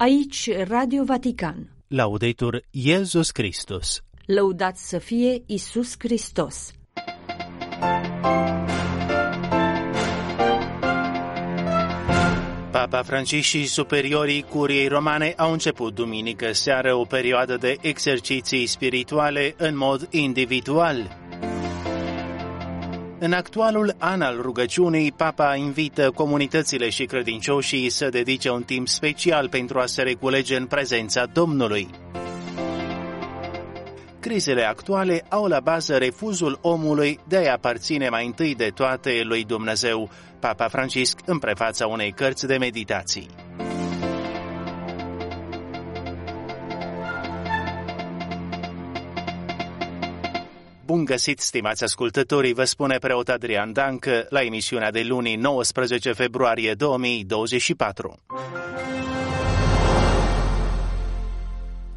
Aici 0.00 0.50
Radio 0.68 1.04
Vatican. 1.04 1.70
Laudetur 1.88 2.62
Iesus 2.70 3.30
Christus. 3.30 4.00
Lăudat 4.26 4.76
să 4.76 4.98
fie 4.98 5.42
Isus 5.46 5.94
Hristos. 5.98 6.72
Papa 12.70 13.02
Francisc 13.02 13.48
și 13.48 13.66
superiorii 13.66 14.42
curiei 14.42 14.88
romane 14.88 15.34
au 15.36 15.52
început 15.52 15.94
duminică 15.94 16.52
seară 16.52 16.94
o 16.94 17.04
perioadă 17.04 17.56
de 17.56 17.76
exerciții 17.80 18.66
spirituale 18.66 19.54
în 19.56 19.76
mod 19.76 20.08
individual. 20.10 21.27
În 23.20 23.32
actualul 23.32 23.94
an 23.98 24.20
al 24.20 24.38
rugăciunii, 24.40 25.12
Papa 25.12 25.54
invită 25.54 26.10
comunitățile 26.10 26.88
și 26.88 27.04
credincioșii 27.04 27.90
să 27.90 28.08
dedice 28.08 28.50
un 28.50 28.62
timp 28.62 28.88
special 28.88 29.48
pentru 29.48 29.78
a 29.78 29.86
se 29.86 30.02
reculege 30.02 30.56
în 30.56 30.66
prezența 30.66 31.26
Domnului. 31.32 31.88
Crizele 34.20 34.62
actuale 34.62 35.24
au 35.28 35.46
la 35.46 35.60
bază 35.60 35.96
refuzul 35.96 36.58
omului 36.62 37.18
de 37.28 37.36
a 37.48 37.52
aparține 37.52 38.08
mai 38.08 38.26
întâi 38.26 38.54
de 38.54 38.70
toate 38.74 39.20
lui 39.24 39.44
Dumnezeu, 39.44 40.10
Papa 40.40 40.68
Francisc 40.68 41.18
în 41.24 41.38
prefața 41.38 41.86
unei 41.86 42.12
cărți 42.12 42.46
de 42.46 42.56
meditații. 42.56 43.28
Bun 50.88 51.04
găsit, 51.04 51.40
stimați 51.40 51.84
ascultătorii, 51.84 52.52
vă 52.52 52.64
spune 52.64 52.98
preot 52.98 53.28
Adrian 53.28 53.72
Dancă 53.72 54.26
la 54.28 54.42
emisiunea 54.42 54.90
de 54.90 55.02
luni 55.02 55.36
19 55.36 56.12
februarie 56.12 56.74
2024. 56.74 58.16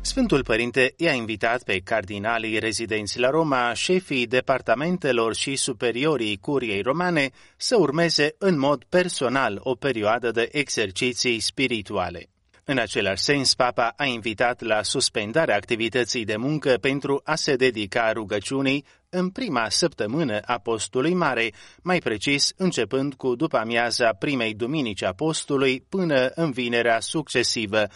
Sfântul 0.01 0.43
Părinte 0.43 0.93
i-a 0.97 1.13
invitat 1.13 1.63
pe 1.63 1.79
cardinalii 1.83 2.59
rezidenți 2.59 3.20
la 3.20 3.29
Roma, 3.29 3.73
șefii 3.73 4.27
departamentelor 4.27 5.35
și 5.35 5.55
superiorii 5.55 6.37
curiei 6.37 6.81
romane 6.81 7.29
să 7.57 7.76
urmeze 7.79 8.35
în 8.37 8.59
mod 8.59 8.83
personal 8.83 9.59
o 9.63 9.76
perioadă 9.76 10.31
de 10.31 10.49
exerciții 10.51 11.39
spirituale. 11.39 12.29
În 12.63 12.77
același 12.77 13.23
sens, 13.23 13.54
Papa 13.54 13.93
a 13.95 14.05
invitat 14.05 14.62
la 14.62 14.84
suspendarea 14.84 15.55
activității 15.55 16.26
de 16.26 16.35
muncă 16.35 16.77
pentru 16.81 17.21
a 17.23 17.35
se 17.35 17.55
dedica 17.55 18.12
rugăciunii 18.12 18.85
în 19.09 19.29
prima 19.29 19.70
săptămână 19.70 20.40
a 20.40 20.57
postului 20.57 21.13
mare, 21.13 21.54
mai 21.84 21.99
precis 21.99 22.54
începând 22.57 23.13
cu 23.13 23.35
după 23.35 23.57
amiaza 23.57 24.13
primei 24.13 24.54
duminici 24.54 25.04
a 25.04 25.13
postului 25.13 25.85
până 25.89 26.32
în 26.35 26.51
vinerea 26.51 26.99
succesivă, 26.99 27.87
18-23 27.87 27.89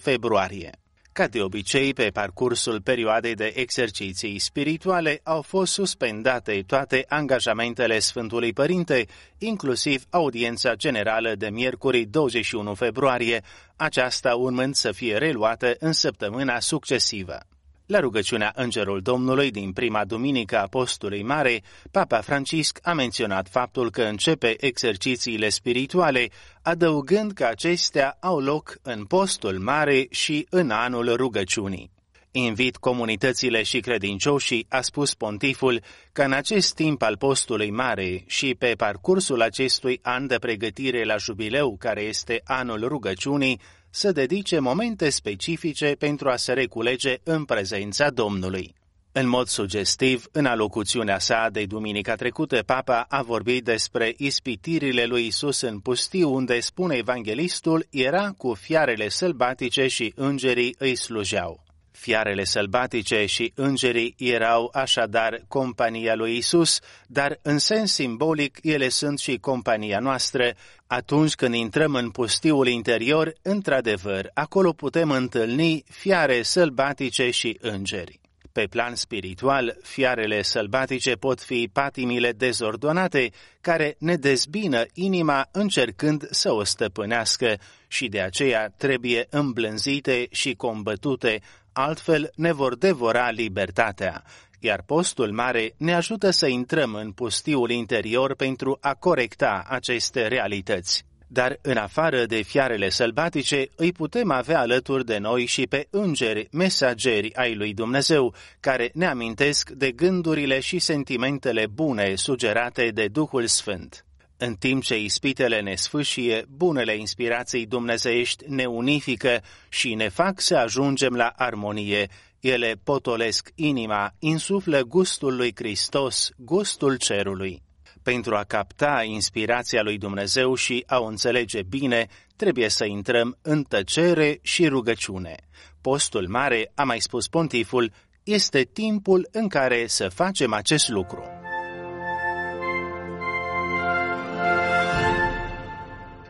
februarie. 0.00 0.70
Ca 1.16 1.26
de 1.26 1.42
obicei, 1.42 1.92
pe 1.92 2.10
parcursul 2.12 2.80
perioadei 2.80 3.34
de 3.34 3.52
exerciții 3.54 4.38
spirituale 4.38 5.20
au 5.22 5.42
fost 5.42 5.72
suspendate 5.72 6.62
toate 6.66 7.04
angajamentele 7.08 7.98
Sfântului 7.98 8.52
Părinte, 8.52 9.06
inclusiv 9.38 10.04
audiența 10.10 10.74
generală 10.74 11.34
de 11.34 11.48
miercuri 11.48 12.04
21 12.04 12.74
februarie, 12.74 13.42
aceasta 13.76 14.34
urmând 14.34 14.74
să 14.74 14.92
fie 14.92 15.16
reluată 15.16 15.74
în 15.78 15.92
săptămâna 15.92 16.60
succesivă. 16.60 17.38
La 17.86 18.00
rugăciunea 18.00 18.52
Îngerul 18.54 19.00
Domnului 19.00 19.50
din 19.50 19.72
prima 19.72 20.04
duminică 20.04 20.58
a 20.58 20.66
postului 20.66 21.22
mare, 21.22 21.62
Papa 21.90 22.20
Francisc 22.20 22.78
a 22.82 22.92
menționat 22.92 23.48
faptul 23.48 23.90
că 23.90 24.02
începe 24.02 24.64
exercițiile 24.64 25.48
spirituale, 25.48 26.28
adăugând 26.62 27.32
că 27.32 27.44
acestea 27.44 28.16
au 28.20 28.40
loc 28.40 28.78
în 28.82 29.04
postul 29.04 29.58
mare 29.58 30.06
și 30.10 30.46
în 30.50 30.70
anul 30.70 31.16
rugăciunii. 31.16 31.90
Invit 32.30 32.76
comunitățile 32.76 33.62
și 33.62 33.80
credincioșii, 33.80 34.66
a 34.68 34.80
spus 34.80 35.14
pontiful, 35.14 35.82
că 36.12 36.22
în 36.22 36.32
acest 36.32 36.74
timp 36.74 37.02
al 37.02 37.16
postului 37.16 37.70
mare 37.70 38.24
și 38.26 38.54
pe 38.58 38.74
parcursul 38.76 39.42
acestui 39.42 39.98
an 40.02 40.26
de 40.26 40.36
pregătire 40.38 41.04
la 41.04 41.16
jubileu, 41.16 41.76
care 41.78 42.00
este 42.02 42.40
anul 42.44 42.88
rugăciunii, 42.88 43.60
să 43.96 44.12
dedice 44.12 44.58
momente 44.58 45.10
specifice 45.10 45.94
pentru 45.98 46.28
a 46.28 46.36
se 46.36 46.52
reculege 46.52 47.16
în 47.22 47.44
prezența 47.44 48.10
Domnului. 48.10 48.74
În 49.12 49.28
mod 49.28 49.46
sugestiv, 49.46 50.28
în 50.32 50.46
alocuțiunea 50.46 51.18
sa 51.18 51.48
de 51.52 51.64
duminica 51.64 52.14
trecută, 52.14 52.62
Papa 52.66 53.06
a 53.08 53.22
vorbit 53.22 53.64
despre 53.64 54.14
ispitirile 54.16 55.04
lui 55.04 55.26
Isus 55.26 55.60
în 55.60 55.78
pustiu, 55.78 56.34
unde, 56.34 56.60
spune 56.60 56.96
evanghelistul, 56.96 57.86
era 57.90 58.30
cu 58.36 58.54
fiarele 58.54 59.08
sălbatice 59.08 59.86
și 59.86 60.12
îngerii 60.16 60.74
îi 60.78 60.94
slujeau. 60.94 61.65
Fiarele 61.96 62.44
sălbatice 62.44 63.26
și 63.26 63.52
îngerii 63.54 64.14
erau 64.18 64.70
așadar 64.72 65.40
compania 65.48 66.14
lui 66.14 66.36
Isus, 66.36 66.80
dar 67.06 67.38
în 67.42 67.58
sens 67.58 67.92
simbolic 67.92 68.58
ele 68.62 68.88
sunt 68.88 69.18
și 69.18 69.38
compania 69.38 69.98
noastră. 69.98 70.52
Atunci 70.86 71.34
când 71.34 71.54
intrăm 71.54 71.94
în 71.94 72.10
pustiul 72.10 72.66
interior, 72.66 73.32
într-adevăr, 73.42 74.30
acolo 74.34 74.72
putem 74.72 75.10
întâlni 75.10 75.84
fiare 75.90 76.42
sălbatice 76.42 77.30
și 77.30 77.58
îngeri. 77.60 78.20
Pe 78.56 78.66
plan 78.66 78.94
spiritual, 78.94 79.76
fiarele 79.82 80.42
sălbatice 80.42 81.14
pot 81.14 81.40
fi 81.40 81.68
patimile 81.72 82.32
dezordonate, 82.32 83.30
care 83.60 83.96
ne 83.98 84.16
dezbină 84.16 84.84
inima 84.92 85.48
încercând 85.52 86.28
să 86.30 86.52
o 86.52 86.64
stăpânească 86.64 87.58
și 87.86 88.08
de 88.08 88.20
aceea 88.20 88.68
trebuie 88.76 89.26
îmblânzite 89.30 90.26
și 90.30 90.54
combătute, 90.54 91.40
altfel 91.72 92.30
ne 92.34 92.52
vor 92.52 92.76
devora 92.76 93.30
libertatea, 93.30 94.24
iar 94.60 94.82
postul 94.86 95.32
mare 95.32 95.74
ne 95.76 95.94
ajută 95.94 96.30
să 96.30 96.46
intrăm 96.46 96.94
în 96.94 97.12
pustiul 97.12 97.70
interior 97.70 98.34
pentru 98.34 98.78
a 98.80 98.94
corecta 98.94 99.64
aceste 99.68 100.26
realități. 100.26 101.04
Dar 101.26 101.58
în 101.62 101.76
afară 101.76 102.26
de 102.26 102.42
fiarele 102.42 102.88
sălbatice, 102.88 103.68
îi 103.76 103.92
putem 103.92 104.30
avea 104.30 104.60
alături 104.60 105.04
de 105.04 105.18
noi 105.18 105.46
și 105.46 105.66
pe 105.66 105.86
îngeri, 105.90 106.48
mesageri 106.50 107.34
ai 107.34 107.54
lui 107.54 107.74
Dumnezeu, 107.74 108.34
care 108.60 108.90
ne 108.94 109.06
amintesc 109.06 109.70
de 109.70 109.92
gândurile 109.92 110.60
și 110.60 110.78
sentimentele 110.78 111.66
bune 111.66 112.14
sugerate 112.14 112.90
de 112.94 113.08
Duhul 113.08 113.46
Sfânt. 113.46 114.06
În 114.38 114.54
timp 114.54 114.82
ce 114.82 114.98
ispitele 114.98 115.60
ne 115.60 115.74
sfâșie, 115.74 116.44
bunele 116.48 116.96
inspirații 116.96 117.66
dumnezeiești 117.66 118.44
ne 118.48 118.64
unifică 118.64 119.42
și 119.68 119.94
ne 119.94 120.08
fac 120.08 120.40
să 120.40 120.56
ajungem 120.56 121.14
la 121.14 121.32
armonie. 121.36 122.08
Ele 122.40 122.74
potolesc 122.84 123.50
inima, 123.54 124.14
insuflă 124.18 124.80
gustul 124.80 125.36
lui 125.36 125.52
Hristos, 125.54 126.30
gustul 126.36 126.96
cerului. 126.96 127.65
Pentru 128.12 128.36
a 128.36 128.44
capta 128.44 129.02
inspirația 129.02 129.82
lui 129.82 129.98
Dumnezeu 129.98 130.54
și 130.54 130.84
a 130.86 130.98
o 130.98 131.04
înțelege 131.04 131.62
bine, 131.62 132.06
trebuie 132.36 132.68
să 132.68 132.84
intrăm 132.84 133.38
în 133.42 133.62
tăcere 133.62 134.38
și 134.42 134.66
rugăciune. 134.66 135.34
Postul 135.80 136.28
mare, 136.28 136.72
a 136.74 136.84
mai 136.84 137.00
spus 137.00 137.28
pontiful, 137.28 137.92
este 138.22 138.62
timpul 138.62 139.28
în 139.32 139.48
care 139.48 139.86
să 139.86 140.08
facem 140.08 140.52
acest 140.52 140.88
lucru. 140.88 141.35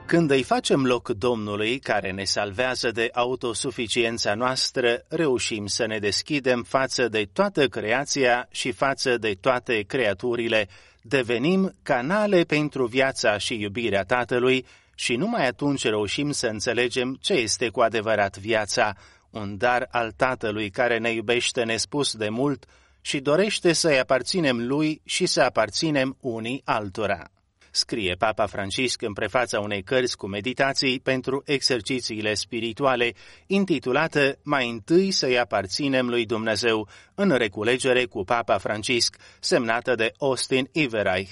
Când 0.06 0.30
îi 0.30 0.42
facem 0.42 0.84
loc 0.84 1.08
Domnului 1.08 1.78
care 1.78 2.10
ne 2.10 2.24
salvează 2.24 2.90
de 2.90 3.08
autosuficiența 3.12 4.34
noastră, 4.34 5.04
reușim 5.08 5.66
să 5.66 5.86
ne 5.86 5.98
deschidem 5.98 6.62
față 6.62 7.08
de 7.08 7.28
toată 7.32 7.68
creația 7.68 8.48
și 8.50 8.72
față 8.72 9.16
de 9.18 9.36
toate 9.40 9.80
creaturile, 9.80 10.68
devenim 11.02 11.74
canale 11.82 12.42
pentru 12.42 12.86
viața 12.86 13.38
și 13.38 13.60
iubirea 13.60 14.02
Tatălui 14.02 14.66
și 14.94 15.16
numai 15.16 15.46
atunci 15.46 15.84
reușim 15.84 16.30
să 16.30 16.46
înțelegem 16.46 17.18
ce 17.20 17.32
este 17.32 17.68
cu 17.68 17.80
adevărat 17.80 18.38
viața, 18.38 18.96
un 19.30 19.56
dar 19.56 19.88
al 19.90 20.10
Tatălui 20.10 20.70
care 20.70 20.98
ne 20.98 21.10
iubește 21.10 21.62
nespus 21.62 22.16
de 22.16 22.28
mult 22.28 22.64
și 23.00 23.18
dorește 23.18 23.72
să-i 23.72 23.98
aparținem 23.98 24.66
lui 24.66 25.00
și 25.04 25.26
să 25.26 25.40
aparținem 25.40 26.16
unii 26.20 26.62
altora 26.64 27.30
scrie 27.76 28.14
Papa 28.14 28.46
Francisc 28.46 29.02
în 29.02 29.12
prefața 29.12 29.60
unei 29.60 29.82
cărți 29.82 30.16
cu 30.16 30.26
meditații 30.26 31.00
pentru 31.00 31.42
exercițiile 31.46 32.34
spirituale, 32.34 33.12
intitulată 33.46 34.38
Mai 34.42 34.68
întâi 34.70 35.10
să-i 35.10 35.38
aparținem 35.38 36.08
lui 36.08 36.26
Dumnezeu, 36.26 36.88
în 37.14 37.30
reculegere 37.30 38.04
cu 38.04 38.24
Papa 38.24 38.58
Francisc, 38.58 39.16
semnată 39.40 39.94
de 39.94 40.12
Austin 40.18 40.68
Ivereich. 40.72 41.30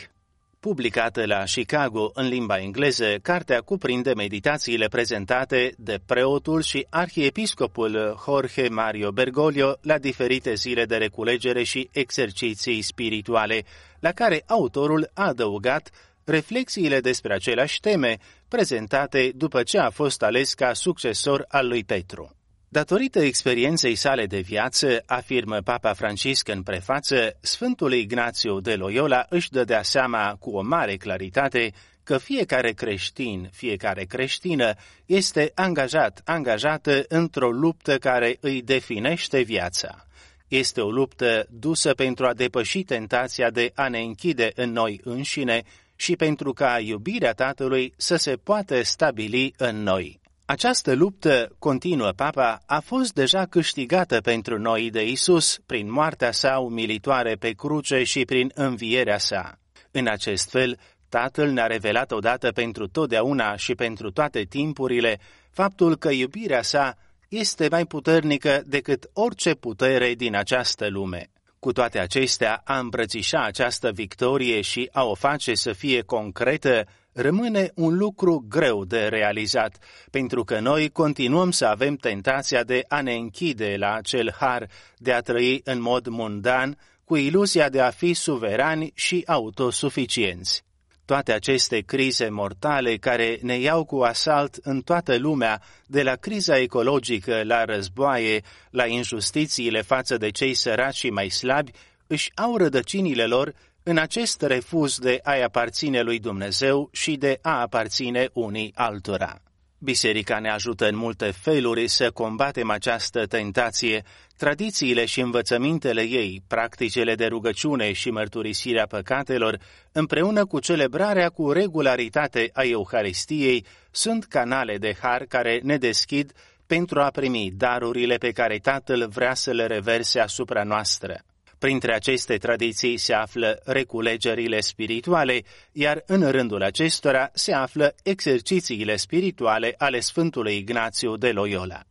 Publicată 0.60 1.26
la 1.26 1.42
Chicago 1.42 2.10
în 2.14 2.28
limba 2.28 2.58
engleză, 2.58 3.14
cartea 3.22 3.60
cuprinde 3.60 4.14
meditațiile 4.14 4.86
prezentate 4.86 5.74
de 5.76 6.00
preotul 6.06 6.62
și 6.62 6.86
arhiepiscopul 6.90 8.20
Jorge 8.24 8.68
Mario 8.68 9.10
Bergoglio 9.10 9.76
la 9.80 9.98
diferite 9.98 10.54
zile 10.54 10.84
de 10.84 10.96
reculegere 10.96 11.62
și 11.62 11.88
exerciții 11.92 12.82
spirituale, 12.82 13.62
la 14.00 14.12
care 14.12 14.42
autorul 14.46 15.10
a 15.14 15.26
adăugat 15.26 15.90
reflexiile 16.24 17.00
despre 17.00 17.34
aceleași 17.34 17.80
teme, 17.80 18.18
prezentate 18.48 19.32
după 19.34 19.62
ce 19.62 19.78
a 19.78 19.90
fost 19.90 20.22
ales 20.22 20.54
ca 20.54 20.72
succesor 20.72 21.44
al 21.48 21.68
lui 21.68 21.84
Petru. 21.84 22.36
Datorită 22.68 23.18
experienței 23.18 23.94
sale 23.94 24.26
de 24.26 24.38
viață, 24.38 25.02
afirmă 25.06 25.58
Papa 25.60 25.92
Francisc 25.92 26.48
în 26.48 26.62
prefață, 26.62 27.36
Sfântul 27.40 27.92
Ignațiu 27.92 28.60
de 28.60 28.74
Loyola 28.74 29.26
își 29.28 29.50
dădea 29.50 29.82
seama 29.82 30.36
cu 30.38 30.50
o 30.50 30.62
mare 30.62 30.96
claritate 30.96 31.72
că 32.04 32.18
fiecare 32.18 32.72
creștin, 32.72 33.48
fiecare 33.52 34.04
creștină 34.04 34.74
este 35.06 35.52
angajat, 35.54 36.20
angajată 36.24 37.04
într-o 37.08 37.50
luptă 37.50 37.98
care 37.98 38.36
îi 38.40 38.62
definește 38.62 39.40
viața. 39.40 40.06
Este 40.48 40.80
o 40.80 40.90
luptă 40.90 41.46
dusă 41.50 41.94
pentru 41.94 42.26
a 42.26 42.34
depăși 42.34 42.82
tentația 42.82 43.50
de 43.50 43.72
a 43.74 43.88
ne 43.88 44.00
închide 44.00 44.52
în 44.54 44.72
noi 44.72 45.00
înșine 45.04 45.62
și 46.04 46.16
pentru 46.16 46.52
ca 46.52 46.78
iubirea 46.78 47.32
Tatălui 47.32 47.94
să 47.96 48.16
se 48.16 48.36
poată 48.36 48.82
stabili 48.82 49.54
în 49.56 49.82
noi. 49.82 50.20
Această 50.44 50.94
luptă, 50.94 51.54
continuă 51.58 52.10
Papa, 52.10 52.60
a 52.66 52.80
fost 52.80 53.12
deja 53.12 53.44
câștigată 53.46 54.20
pentru 54.20 54.58
noi 54.58 54.90
de 54.90 55.06
Isus 55.06 55.58
prin 55.66 55.92
moartea 55.92 56.32
sa 56.32 56.58
umilitoare 56.58 57.34
pe 57.34 57.50
cruce 57.50 58.02
și 58.02 58.24
prin 58.24 58.50
învierea 58.54 59.18
sa. 59.18 59.58
În 59.90 60.06
acest 60.06 60.50
fel, 60.50 60.78
Tatăl 61.08 61.50
ne-a 61.50 61.66
revelat 61.66 62.12
odată 62.12 62.52
pentru 62.52 62.88
totdeauna 62.88 63.56
și 63.56 63.74
pentru 63.74 64.10
toate 64.10 64.42
timpurile 64.42 65.18
faptul 65.50 65.96
că 65.96 66.10
iubirea 66.10 66.62
sa 66.62 66.96
este 67.28 67.68
mai 67.70 67.84
puternică 67.84 68.62
decât 68.66 69.10
orice 69.12 69.54
putere 69.54 70.14
din 70.14 70.36
această 70.36 70.88
lume. 70.88 71.30
Cu 71.64 71.72
toate 71.72 71.98
acestea, 71.98 72.60
a 72.64 72.78
îmbrățișa 72.78 73.44
această 73.44 73.90
victorie 73.92 74.60
și 74.60 74.88
a 74.92 75.04
o 75.04 75.14
face 75.14 75.54
să 75.54 75.72
fie 75.72 76.02
concretă 76.02 76.86
rămâne 77.12 77.70
un 77.74 77.96
lucru 77.96 78.44
greu 78.48 78.84
de 78.84 79.06
realizat, 79.06 79.78
pentru 80.10 80.44
că 80.44 80.60
noi 80.60 80.88
continuăm 80.88 81.50
să 81.50 81.66
avem 81.66 81.96
tentația 81.96 82.62
de 82.62 82.84
a 82.88 83.00
ne 83.00 83.14
închide 83.14 83.74
la 83.78 83.94
acel 83.94 84.34
har 84.38 84.68
de 84.96 85.12
a 85.12 85.20
trăi 85.20 85.60
în 85.64 85.80
mod 85.80 86.06
mundan, 86.06 86.78
cu 87.04 87.16
iluzia 87.16 87.68
de 87.68 87.80
a 87.80 87.90
fi 87.90 88.14
suverani 88.14 88.92
și 88.94 89.22
autosuficienți. 89.26 90.64
Toate 91.04 91.32
aceste 91.32 91.80
crize 91.80 92.28
mortale 92.28 92.96
care 92.96 93.38
ne 93.42 93.58
iau 93.58 93.84
cu 93.84 94.00
asalt 94.00 94.54
în 94.54 94.80
toată 94.80 95.16
lumea, 95.16 95.62
de 95.86 96.02
la 96.02 96.14
criza 96.14 96.58
ecologică 96.58 97.42
la 97.42 97.64
războaie, 97.64 98.42
la 98.70 98.86
injustițiile 98.86 99.82
față 99.82 100.16
de 100.16 100.30
cei 100.30 100.54
săraci 100.54 100.94
și 100.94 101.10
mai 101.10 101.28
slabi, 101.28 101.70
își 102.06 102.30
au 102.34 102.56
rădăcinile 102.56 103.26
lor 103.26 103.54
în 103.82 103.98
acest 103.98 104.42
refuz 104.42 104.98
de 104.98 105.20
a-i 105.22 105.42
aparține 105.42 106.00
lui 106.00 106.18
Dumnezeu 106.18 106.88
și 106.92 107.16
de 107.16 107.38
a 107.42 107.60
aparține 107.60 108.28
unii 108.32 108.72
altora. 108.74 109.38
Biserica 109.78 110.38
ne 110.38 110.50
ajută 110.50 110.88
în 110.88 110.96
multe 110.96 111.30
feluri 111.30 111.88
să 111.88 112.10
combatem 112.10 112.70
această 112.70 113.26
tentație. 113.26 114.04
Tradițiile 114.36 115.04
și 115.04 115.20
învățămintele 115.20 116.02
ei, 116.02 116.42
practicile 116.46 117.14
de 117.14 117.26
rugăciune 117.26 117.92
și 117.92 118.10
mărturisirea 118.10 118.86
păcatelor, 118.86 119.58
împreună 119.92 120.46
cu 120.46 120.60
celebrarea 120.60 121.28
cu 121.28 121.52
regularitate 121.52 122.50
a 122.52 122.62
Euharistiei, 122.62 123.66
sunt 123.90 124.24
canale 124.24 124.78
de 124.78 124.96
har 125.00 125.24
care 125.28 125.60
ne 125.62 125.76
deschid 125.76 126.32
pentru 126.66 127.00
a 127.00 127.10
primi 127.10 127.52
darurile 127.56 128.16
pe 128.16 128.30
care 128.30 128.58
Tatăl 128.58 129.08
vrea 129.08 129.34
să 129.34 129.52
le 129.52 129.66
reverse 129.66 130.20
asupra 130.20 130.62
noastră. 130.62 131.24
Printre 131.58 131.94
aceste 131.94 132.36
tradiții 132.36 132.96
se 132.96 133.12
află 133.12 133.60
reculegerile 133.64 134.60
spirituale, 134.60 135.42
iar 135.72 136.02
în 136.06 136.30
rândul 136.30 136.62
acestora 136.62 137.30
se 137.34 137.52
află 137.52 137.94
exercițiile 138.02 138.96
spirituale 138.96 139.74
ale 139.78 140.00
Sfântului 140.00 140.56
Ignațiu 140.56 141.16
de 141.16 141.30
Loyola. 141.30 141.82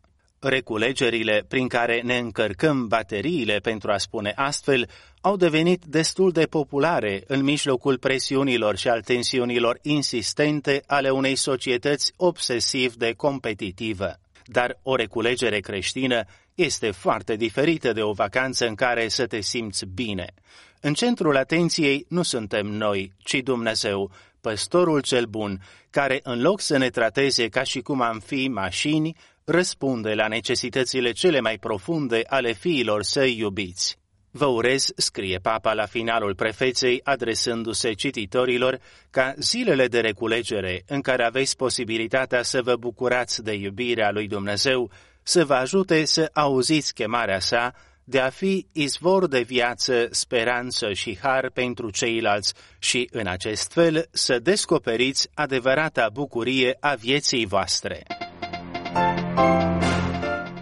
Reculegerile 0.45 1.45
prin 1.47 1.67
care 1.67 2.01
ne 2.01 2.17
încărcăm 2.17 2.87
bateriile, 2.87 3.57
pentru 3.57 3.91
a 3.91 3.97
spune 3.97 4.33
astfel, 4.35 4.89
au 5.21 5.35
devenit 5.35 5.83
destul 5.85 6.31
de 6.31 6.45
populare 6.45 7.23
în 7.27 7.43
mijlocul 7.43 7.97
presiunilor 7.97 8.77
și 8.77 8.87
al 8.87 9.01
tensiunilor 9.01 9.79
insistente 9.81 10.83
ale 10.87 11.09
unei 11.09 11.35
societăți 11.35 12.13
obsesiv 12.17 12.95
de 12.95 13.13
competitivă. 13.17 14.19
Dar 14.45 14.79
o 14.81 14.95
reculegere 14.95 15.59
creștină 15.59 16.23
este 16.55 16.91
foarte 16.91 17.35
diferită 17.35 17.91
de 17.93 18.01
o 18.01 18.11
vacanță 18.11 18.67
în 18.67 18.75
care 18.75 19.07
să 19.07 19.25
te 19.25 19.41
simți 19.41 19.85
bine. 19.85 20.33
În 20.81 20.93
centrul 20.93 21.37
atenției 21.37 22.05
nu 22.09 22.21
suntem 22.21 22.65
noi, 22.65 23.13
ci 23.17 23.35
Dumnezeu, 23.43 24.11
păstorul 24.41 25.01
cel 25.01 25.25
bun, 25.25 25.61
care 25.89 26.19
în 26.23 26.41
loc 26.41 26.61
să 26.61 26.77
ne 26.77 26.89
trateze 26.89 27.47
ca 27.47 27.63
și 27.63 27.79
cum 27.79 28.01
am 28.01 28.19
fi 28.19 28.47
mașini, 28.47 29.15
răspunde 29.45 30.13
la 30.13 30.27
necesitățile 30.27 31.11
cele 31.11 31.39
mai 31.39 31.57
profunde 31.57 32.21
ale 32.27 32.51
fiilor 32.51 33.03
săi 33.03 33.37
iubiți. 33.37 33.97
Vă 34.31 34.45
urez, 34.45 34.91
scrie 34.95 35.37
papa 35.41 35.73
la 35.73 35.85
finalul 35.85 36.35
prefeței, 36.35 36.99
adresându-se 37.03 37.93
cititorilor, 37.93 38.79
ca 39.09 39.33
zilele 39.37 39.87
de 39.87 39.99
reculegere, 39.99 40.83
în 40.87 41.01
care 41.01 41.23
aveți 41.23 41.55
posibilitatea 41.55 42.43
să 42.43 42.61
vă 42.61 42.75
bucurați 42.75 43.43
de 43.43 43.53
iubirea 43.53 44.11
lui 44.11 44.27
Dumnezeu, 44.27 44.91
să 45.23 45.45
vă 45.45 45.53
ajute 45.53 46.05
să 46.05 46.29
auziți 46.33 46.93
chemarea 46.93 47.39
sa 47.39 47.73
de 48.03 48.19
a 48.19 48.29
fi 48.29 48.67
izvor 48.71 49.27
de 49.27 49.41
viață, 49.41 50.07
speranță 50.11 50.93
și 50.93 51.17
har 51.21 51.49
pentru 51.49 51.89
ceilalți 51.89 52.53
și, 52.79 53.09
în 53.11 53.27
acest 53.27 53.73
fel, 53.73 54.07
să 54.11 54.39
descoperiți 54.39 55.29
adevărata 55.33 56.09
bucurie 56.13 56.77
a 56.79 56.93
vieții 56.93 57.45
voastre. 57.45 58.03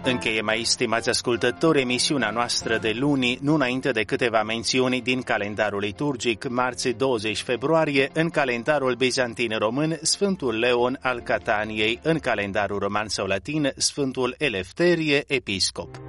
Încheie 0.04 0.40
mai 0.40 0.62
stimați 0.64 1.08
ascultători 1.08 1.80
emisiunea 1.80 2.30
noastră 2.30 2.78
de 2.78 2.92
luni, 2.94 3.38
nu 3.40 3.54
înainte 3.54 3.90
de 3.90 4.02
câteva 4.02 4.42
mențiuni 4.42 5.00
din 5.00 5.22
calendarul 5.22 5.80
liturgic, 5.80 6.48
marți 6.48 6.88
20 6.88 7.42
februarie, 7.42 8.10
în 8.12 8.28
calendarul 8.28 8.94
bizantin 8.94 9.58
român, 9.58 9.98
Sfântul 10.02 10.58
Leon 10.58 10.98
al 11.00 11.20
Cataniei, 11.20 11.98
în 12.02 12.18
calendarul 12.18 12.78
roman 12.78 13.08
sau 13.08 13.26
latin, 13.26 13.72
Sfântul 13.76 14.34
Elefterie, 14.38 15.24
episcop. 15.26 16.00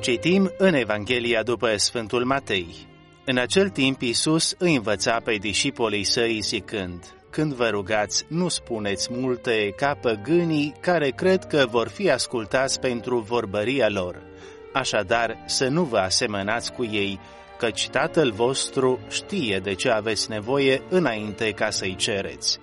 Citim 0.00 0.52
în 0.58 0.74
Evanghelia 0.74 1.42
după 1.42 1.76
Sfântul 1.76 2.24
Matei. 2.24 2.66
În 3.24 3.38
acel 3.38 3.68
timp 3.68 4.02
Iisus 4.02 4.54
îi 4.58 4.74
învăța 4.74 5.20
pe 5.24 5.34
discipolii 5.34 6.04
săi 6.04 6.40
zicând, 6.40 7.23
când 7.34 7.52
vă 7.52 7.68
rugați, 7.68 8.24
nu 8.28 8.48
spuneți 8.48 9.08
multe 9.12 9.72
ca 9.76 9.94
păgânii 10.00 10.74
care 10.80 11.10
cred 11.10 11.44
că 11.44 11.66
vor 11.70 11.88
fi 11.88 12.10
ascultați 12.10 12.80
pentru 12.80 13.18
vorbăria 13.18 13.88
lor. 13.88 14.22
Așadar, 14.72 15.42
să 15.46 15.68
nu 15.68 15.82
vă 15.82 15.98
asemănați 15.98 16.72
cu 16.72 16.84
ei, 16.84 17.20
căci 17.58 17.88
Tatăl 17.88 18.32
vostru 18.32 18.98
știe 19.10 19.60
de 19.62 19.74
ce 19.74 19.90
aveți 19.90 20.30
nevoie 20.30 20.82
înainte 20.88 21.50
ca 21.50 21.70
să-i 21.70 21.94
cereți. 21.94 22.58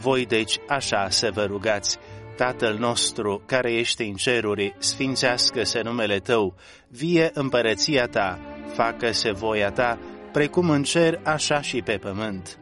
Voi 0.00 0.26
deci 0.26 0.58
așa 0.68 1.06
să 1.10 1.30
vă 1.32 1.44
rugați, 1.44 1.98
Tatăl 2.36 2.76
nostru 2.78 3.42
care 3.46 3.72
ești 3.72 4.02
în 4.02 4.14
ceruri, 4.14 4.74
sfințească-se 4.78 5.80
numele 5.80 6.18
Tău, 6.18 6.54
vie 6.88 7.30
împărăția 7.34 8.06
Ta, 8.06 8.38
facă-se 8.72 9.32
voia 9.32 9.70
Ta, 9.70 9.98
precum 10.32 10.70
în 10.70 10.82
cer, 10.82 11.20
așa 11.24 11.60
și 11.60 11.82
pe 11.82 11.96
pământ. 11.96 12.58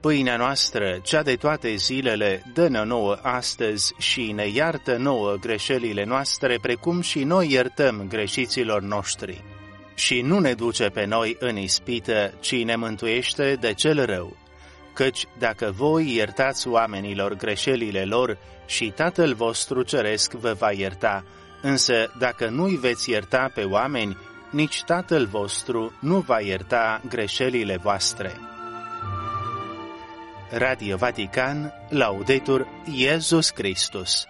Pâinea 0.00 0.36
noastră, 0.36 0.98
cea 1.02 1.22
de 1.22 1.34
toate 1.34 1.74
zilele, 1.74 2.42
dă-ne 2.54 2.84
nouă 2.84 3.18
astăzi 3.22 3.94
și 3.98 4.32
ne 4.32 4.48
iartă 4.48 4.96
nouă 4.96 5.34
greșelile 5.40 6.04
noastre, 6.04 6.58
precum 6.62 7.00
și 7.00 7.24
noi 7.24 7.50
iertăm 7.50 8.06
greșiților 8.08 8.82
noștri. 8.82 9.44
Și 9.94 10.20
nu 10.20 10.38
ne 10.38 10.52
duce 10.52 10.88
pe 10.88 11.04
noi 11.04 11.36
în 11.38 11.56
ispită, 11.56 12.34
ci 12.40 12.64
ne 12.64 12.76
mântuiește 12.76 13.56
de 13.60 13.72
cel 13.74 14.04
rău. 14.04 14.36
Căci 14.94 15.26
dacă 15.38 15.72
voi 15.76 16.14
iertați 16.14 16.68
oamenilor 16.68 17.34
greșelile 17.34 18.04
lor, 18.04 18.38
și 18.66 18.92
Tatăl 18.96 19.34
vostru 19.34 19.82
ceresc 19.82 20.32
vă 20.32 20.56
va 20.58 20.72
ierta, 20.72 21.24
însă 21.62 22.12
dacă 22.18 22.48
nu-i 22.48 22.76
veți 22.76 23.10
ierta 23.10 23.50
pe 23.54 23.64
oameni, 23.64 24.16
nici 24.50 24.82
Tatăl 24.86 25.26
vostru 25.26 25.92
nu 26.00 26.18
va 26.18 26.40
ierta 26.40 27.00
greșelile 27.08 27.78
voastre. 27.82 28.49
Radio 30.52 30.98
Vatican 30.98 31.72
Laudetur 31.90 32.66
Iesus 32.86 33.52
Christus. 33.52 34.26